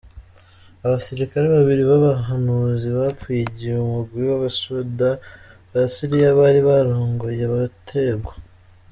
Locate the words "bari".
6.39-6.59